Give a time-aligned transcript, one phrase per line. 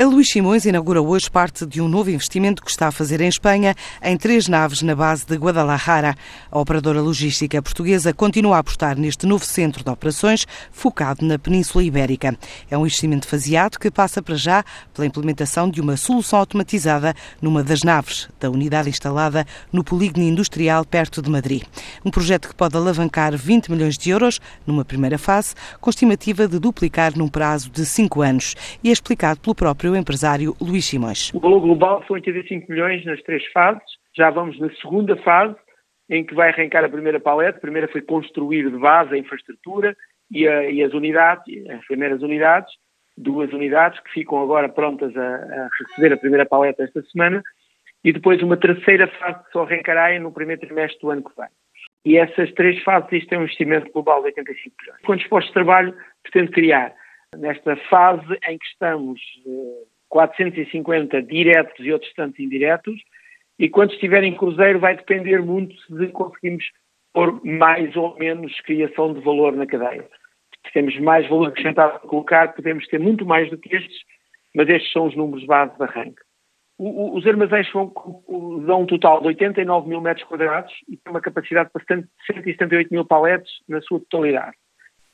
[0.00, 3.26] A Luís Simões inaugura hoje parte de um novo investimento que está a fazer em
[3.26, 6.14] Espanha, em três naves na base de Guadalajara.
[6.52, 11.82] A operadora logística portuguesa continua a apostar neste novo centro de operações focado na Península
[11.82, 12.38] Ibérica.
[12.70, 17.64] É um investimento faseado que passa para já pela implementação de uma solução automatizada numa
[17.64, 21.64] das naves da unidade instalada no polígono industrial perto de Madrid.
[22.04, 26.60] Um projeto que pode alavancar 20 milhões de euros numa primeira fase, com estimativa de
[26.60, 28.54] duplicar num prazo de cinco anos.
[28.84, 31.32] E é explicado pelo próprio o empresário Luís Simões.
[31.34, 33.82] O valor global foi 85 milhões nas três fases.
[34.16, 35.56] Já vamos na segunda fase,
[36.08, 37.58] em que vai arrancar a primeira paleta.
[37.58, 39.96] A primeira foi construir de base a infraestrutura
[40.30, 42.72] e, a, e as unidades, as primeiras unidades,
[43.16, 47.42] duas unidades que ficam agora prontas a, a, receber a primeira paleta esta semana.
[48.04, 51.48] E depois uma terceira fase que só arrancará no primeiro trimestre do ano que vem.
[52.04, 55.00] E essas três fases, isto é um investimento global de 85 milhões.
[55.04, 56.94] Quantos postos de trabalho pretende criar?
[57.36, 59.20] nesta fase em que estamos
[60.08, 63.00] 450 eh, diretos e outros tantos indiretos,
[63.58, 66.64] e quando estiver em cruzeiro vai depender muito de conseguimos
[67.12, 70.08] pôr mais ou menos criação de valor na cadeia.
[70.66, 73.98] Se temos mais valor acrescentado a colocar, podemos ter muito mais do que estes,
[74.54, 76.22] mas estes são os números base de arranque.
[76.78, 82.06] Os armazéns dão um total de 89 mil metros quadrados e têm uma capacidade de
[82.26, 84.56] 178 mil paletes na sua totalidade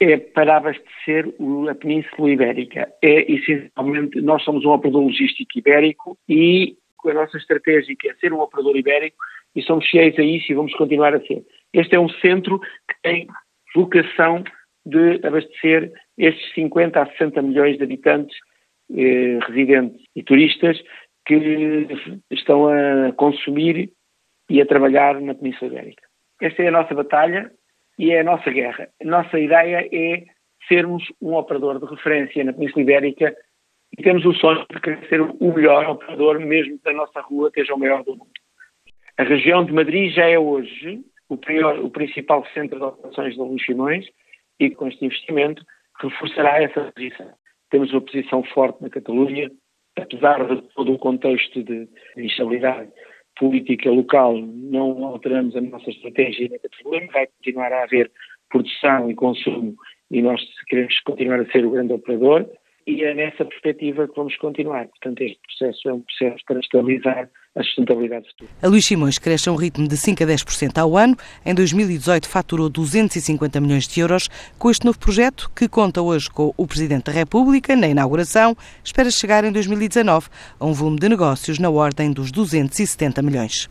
[0.00, 1.26] é para abastecer
[1.70, 2.90] a Península Ibérica.
[3.02, 6.76] É essencialmente, nós somos um operador logístico ibérico e
[7.06, 9.16] a nossa estratégia é ser um operador ibérico
[9.54, 11.44] e somos fiéis a isso e vamos continuar a ser.
[11.72, 13.26] Este é um centro que tem
[13.74, 14.42] vocação
[14.86, 18.36] de abastecer estes 50 a 60 milhões de habitantes,
[18.96, 20.80] eh, residentes e turistas
[21.26, 21.86] que
[22.30, 23.92] estão a consumir
[24.48, 26.02] e a trabalhar na Península Ibérica.
[26.40, 27.52] Esta é a nossa batalha,
[27.98, 28.88] e é a nossa guerra.
[29.00, 30.24] A nossa ideia é
[30.68, 33.34] sermos um operador de referência na Península Ibérica
[33.96, 37.48] e temos o sonho de querer ser o melhor operador, mesmo que a nossa rua
[37.48, 38.30] esteja o maior do mundo.
[39.18, 41.34] A região de Madrid já é hoje o,
[41.84, 44.08] o principal centro de operações da Luís
[44.58, 45.64] e com este investimento
[46.00, 47.32] reforçará essa posição.
[47.70, 49.50] Temos uma posição forte na Catalunha,
[49.96, 52.90] apesar de todo o contexto de instabilidade
[53.40, 58.12] política local não alteramos a nossa estratégia nesse problema, vai continuar a haver
[58.50, 59.74] produção e consumo
[60.10, 62.46] e nós queremos continuar a ser o grande operador
[62.90, 64.86] e é nessa perspectiva que vamos continuar.
[64.88, 68.50] Portanto, este processo é um processo para estabilizar a sustentabilidade futura.
[68.62, 71.16] A Luís Simões cresce a um ritmo de 5 a 10% ao ano.
[71.44, 74.28] Em 2018 faturou 250 milhões de euros
[74.58, 78.56] com este novo projeto que conta hoje com o Presidente da República na inauguração.
[78.84, 80.28] Espera chegar em 2019
[80.58, 83.68] a um volume de negócios na ordem dos 270 milhões.